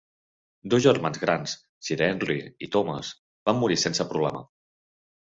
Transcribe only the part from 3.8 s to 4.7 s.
sense problema.